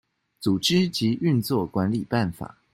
[0.41, 2.57] 組織及運作管理辦法